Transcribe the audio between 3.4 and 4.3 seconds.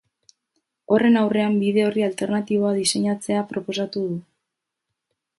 proposatu du.